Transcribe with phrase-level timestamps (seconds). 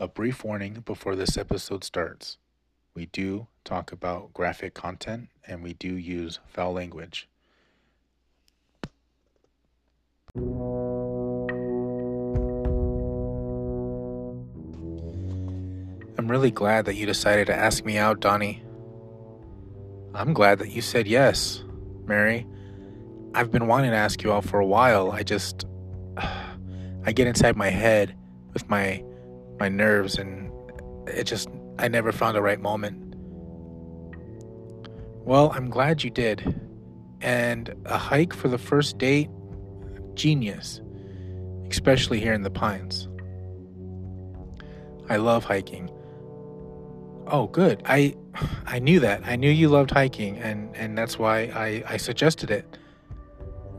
[0.00, 2.38] A brief warning before this episode starts.
[2.94, 7.28] We do talk about graphic content and we do use foul language.
[10.36, 10.44] I'm
[16.28, 18.62] really glad that you decided to ask me out, Donnie.
[20.14, 21.64] I'm glad that you said yes,
[22.06, 22.46] Mary.
[23.34, 25.10] I've been wanting to ask you out for a while.
[25.10, 25.64] I just.
[27.04, 28.14] I get inside my head
[28.52, 29.02] with my
[29.58, 30.50] my nerves and
[31.08, 33.14] it just I never found the right moment.
[35.24, 36.60] Well, I'm glad you did.
[37.20, 39.28] And a hike for the first date,
[40.14, 40.80] genius,
[41.70, 43.08] especially here in the Pines.
[45.08, 45.90] I love hiking.
[47.26, 47.82] Oh, good.
[47.84, 48.14] I
[48.66, 49.22] I knew that.
[49.26, 52.76] I knew you loved hiking and and that's why I I suggested it.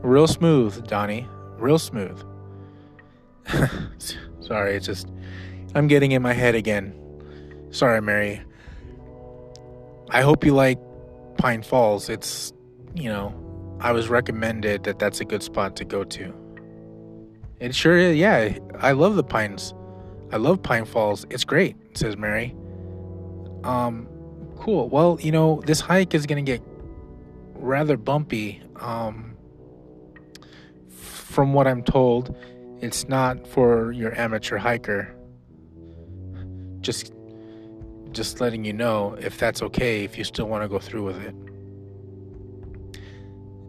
[0.02, 1.26] Real smooth, Donnie.
[1.58, 2.22] Real smooth.
[4.40, 5.08] Sorry, it's just
[5.74, 6.94] I'm getting in my head again.
[7.70, 8.42] Sorry, Mary.
[10.10, 10.78] I hope you like
[11.38, 12.08] Pine Falls.
[12.08, 12.52] It's,
[12.94, 13.32] you know,
[13.80, 16.34] I was recommended that that's a good spot to go to.
[17.60, 18.16] It sure is.
[18.16, 19.72] Yeah, I love the Pines.
[20.32, 21.24] I love Pine Falls.
[21.30, 22.54] It's great, says Mary.
[23.62, 24.08] Um,
[24.58, 24.88] cool.
[24.88, 26.62] Well, you know, this hike is going to get
[27.54, 28.60] rather bumpy.
[28.76, 29.36] Um,
[30.88, 32.34] from what I'm told,
[32.80, 35.14] it's not for your amateur hiker
[36.80, 37.12] just
[38.12, 41.20] just letting you know if that's okay if you still want to go through with
[41.22, 41.34] it.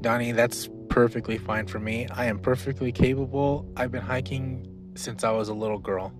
[0.02, 2.08] Donnie, that's perfectly fine for me.
[2.10, 3.72] I am perfectly capable.
[3.78, 6.12] I've been hiking since I was a little girl.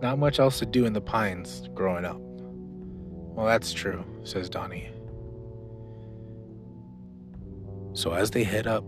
[0.00, 2.18] Not much else to do in the pines growing up.
[2.18, 4.88] Well, that's true, says Donnie.
[7.92, 8.84] So as they head up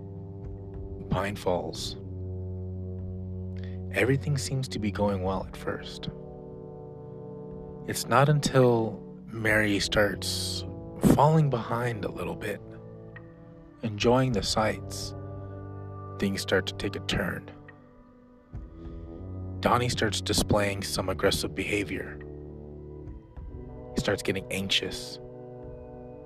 [1.11, 1.97] Pine Falls,
[3.93, 6.11] everything seems to be going well at first.
[7.89, 10.63] It's not until Mary starts
[11.15, 12.61] falling behind a little bit,
[13.83, 15.15] enjoying the sights,
[16.19, 17.51] things start to take a turn.
[19.61, 22.19] Donnie starts displaying some aggressive behavior.
[23.95, 25.19] He starts getting anxious.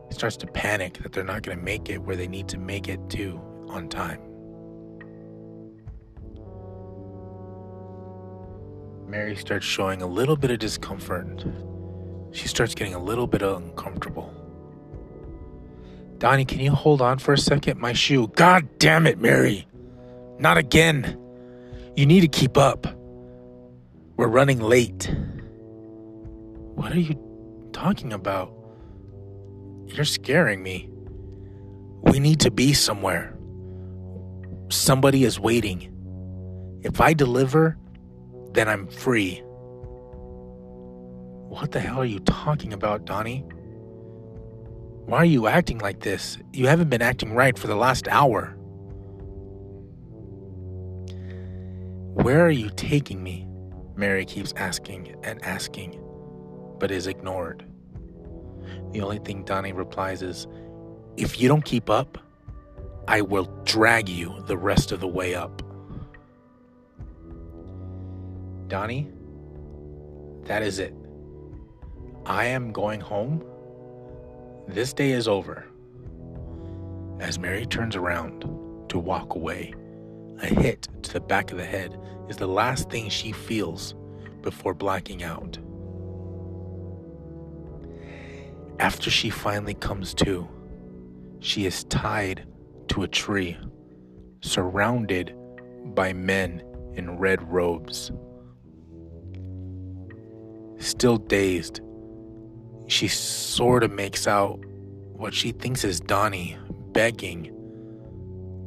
[0.08, 2.58] He starts to panic that they're not going to make it where they need to
[2.58, 4.31] make it to on time.
[9.12, 11.44] Mary starts showing a little bit of discomfort.
[12.32, 14.32] She starts getting a little bit uncomfortable.
[16.16, 17.78] Donnie, can you hold on for a second?
[17.78, 18.28] My shoe.
[18.28, 19.68] God damn it, Mary.
[20.38, 21.18] Not again.
[21.94, 22.86] You need to keep up.
[24.16, 25.14] We're running late.
[26.74, 27.14] What are you
[27.74, 28.50] talking about?
[29.88, 30.88] You're scaring me.
[32.00, 33.36] We need to be somewhere.
[34.70, 35.90] Somebody is waiting.
[36.82, 37.76] If I deliver,
[38.52, 39.42] then I'm free.
[41.48, 43.44] What the hell are you talking about, Donnie?
[45.06, 46.38] Why are you acting like this?
[46.52, 48.56] You haven't been acting right for the last hour.
[52.14, 53.48] Where are you taking me?
[53.96, 56.00] Mary keeps asking and asking,
[56.78, 57.64] but is ignored.
[58.92, 60.46] The only thing Donnie replies is,
[61.16, 62.18] If you don't keep up,
[63.08, 65.62] I will drag you the rest of the way up.
[68.72, 69.06] Donnie,
[70.44, 70.94] that is it.
[72.24, 73.44] I am going home.
[74.66, 75.66] This day is over.
[77.20, 78.46] As Mary turns around
[78.88, 79.74] to walk away,
[80.40, 82.00] a hit to the back of the head
[82.30, 83.94] is the last thing she feels
[84.40, 85.58] before blacking out.
[88.78, 90.48] After she finally comes to,
[91.40, 92.46] she is tied
[92.88, 93.58] to a tree,
[94.40, 95.36] surrounded
[95.94, 96.62] by men
[96.94, 98.10] in red robes.
[100.82, 101.80] Still dazed,
[102.88, 104.58] she sort of makes out
[105.12, 106.58] what she thinks is Donnie
[106.90, 107.52] begging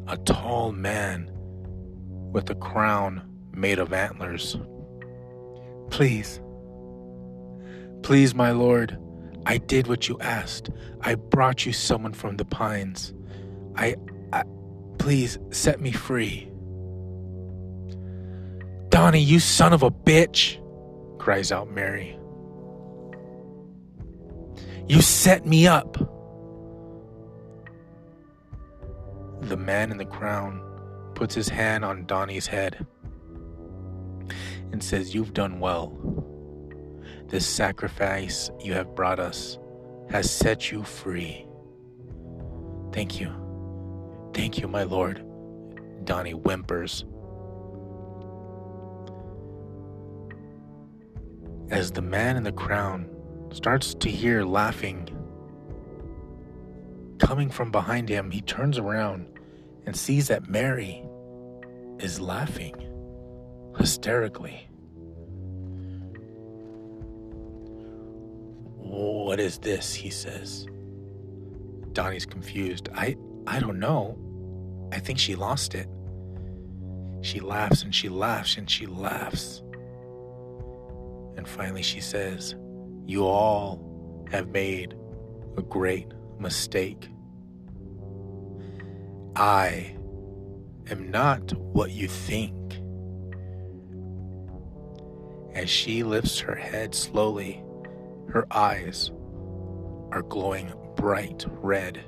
[0.08, 1.30] a tall man
[2.32, 3.22] with a crown
[3.52, 4.56] made of antlers.
[5.92, 6.40] Please,
[8.02, 8.98] please, my lord,
[9.46, 10.70] I did what you asked.
[11.02, 13.14] I brought you someone from the pines.
[13.76, 13.98] I,
[14.32, 14.44] I
[15.00, 16.50] please set me free.
[18.88, 20.62] Donnie, you son of a bitch!
[21.18, 22.20] Cries out Mary.
[24.88, 25.98] You set me up.
[29.42, 30.62] The man in the crown
[31.16, 32.86] puts his hand on Donnie's head
[34.72, 35.98] and says, You've done well.
[37.28, 39.58] This sacrifice you have brought us
[40.10, 41.46] has set you free.
[42.92, 43.34] Thank you.
[44.34, 45.26] Thank you, my lord.
[46.04, 47.04] Donnie whimpers
[51.70, 53.10] As the man in the crown
[53.52, 55.10] starts to hear laughing
[57.18, 59.28] coming from behind him, he turns around
[59.86, 61.04] and sees that Mary
[62.00, 62.76] is laughing
[63.78, 64.68] hysterically.
[68.78, 69.94] What is this?
[69.94, 70.68] He says.
[71.94, 72.90] Donnie's confused.
[72.94, 73.18] I
[73.48, 74.18] I don't know.
[74.92, 75.88] I think she lost it.
[77.22, 79.64] She laughs and she laughs and she laughs.
[81.38, 82.56] And finally she says,
[83.06, 84.96] You all have made
[85.58, 87.10] a great mistake.
[89.36, 89.96] I
[90.90, 92.54] am not what you think.
[95.54, 97.64] As she lifts her head slowly,
[98.30, 99.12] her eyes
[100.12, 102.04] are glowing bright red.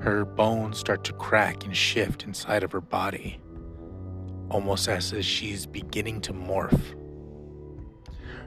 [0.00, 3.40] Her bones start to crack and shift inside of her body,
[4.50, 6.80] almost as if she's beginning to morph.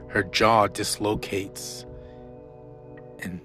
[0.09, 1.85] Her jaw dislocates
[3.19, 3.41] and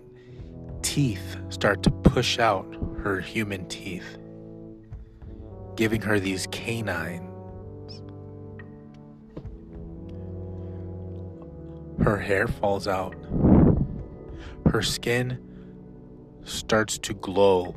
[0.83, 2.67] teeth start to push out
[3.03, 4.19] her human teeth,
[5.77, 7.29] giving her these canines.
[12.03, 13.15] Her hair falls out.
[14.67, 15.39] Her skin
[16.45, 17.77] starts to glow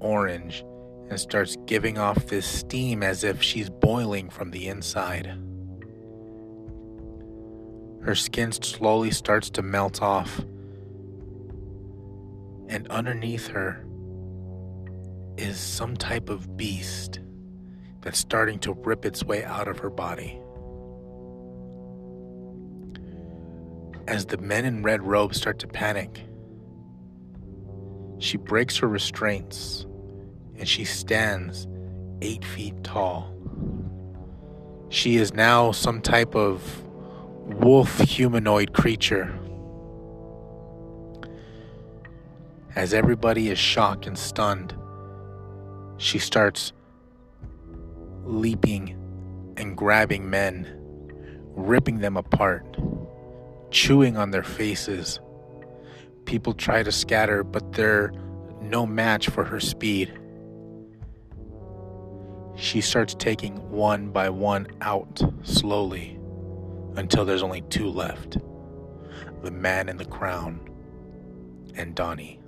[0.00, 0.64] orange
[1.10, 5.26] and starts giving off this steam as if she's boiling from the inside.
[8.02, 10.40] Her skin slowly starts to melt off
[12.70, 13.84] and underneath her
[15.36, 17.18] is some type of beast
[18.00, 20.40] that's starting to rip its way out of her body.
[24.06, 26.22] As the men in red robes start to panic,
[28.18, 29.84] she breaks her restraints
[30.60, 31.66] and she stands
[32.22, 33.34] eight feet tall.
[34.90, 36.84] She is now some type of
[37.44, 39.36] wolf humanoid creature
[42.76, 44.74] As everybody is shocked and stunned,
[45.96, 46.72] she starts
[48.24, 48.96] leaping
[49.56, 50.68] and grabbing men,
[51.56, 52.76] ripping them apart,
[53.72, 55.18] chewing on their faces.
[56.26, 58.12] People try to scatter, but they're
[58.62, 60.16] no match for her speed.
[62.60, 66.20] She starts taking one by one out slowly
[66.94, 68.36] until there's only two left
[69.42, 70.60] the man in the crown
[71.74, 72.38] and Donnie.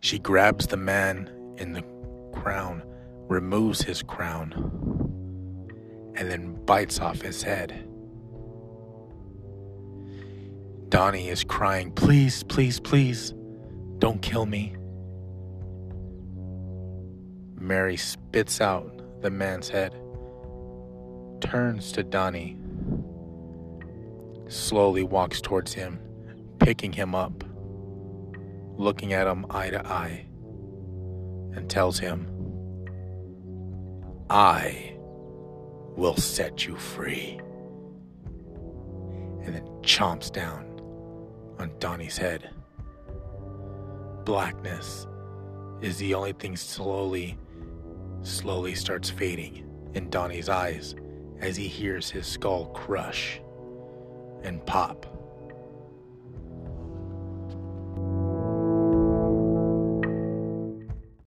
[0.00, 1.84] She grabs the man in the
[2.32, 2.82] crown,
[3.28, 4.54] removes his crown,
[6.14, 7.86] and then bites off his head.
[10.88, 13.34] Donnie is crying, Please, please, please,
[13.98, 14.74] don't kill me.
[17.58, 19.92] Mary spits out the man's head,
[21.40, 22.56] turns to Donnie,
[24.48, 25.98] slowly walks towards him,
[26.58, 27.44] picking him up
[28.78, 30.26] looking at him eye to eye,
[31.54, 32.28] and tells him,
[34.28, 34.96] I
[35.96, 37.40] will set you free.
[39.44, 40.64] And then chomps down
[41.58, 42.50] on Donnie's head.
[44.24, 45.06] Blackness
[45.80, 47.38] is the only thing slowly,
[48.26, 49.64] slowly starts fading
[49.94, 50.94] in Donnie's eyes
[51.40, 53.40] as he hears his skull crush
[54.42, 55.06] and pop